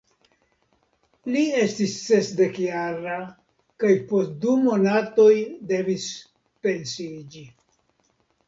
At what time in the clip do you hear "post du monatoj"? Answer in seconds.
4.13-5.31